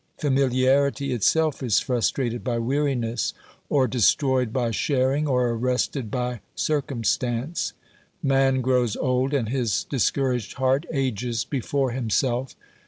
[0.17, 3.35] Familiarity itself is frustrated by weariness,
[3.69, 7.73] or destroyed by sharing, or arrested by cir cumstance.
[8.23, 12.55] Man grows old, and his discouraged heart ages before himself.